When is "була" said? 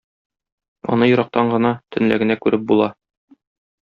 2.73-2.89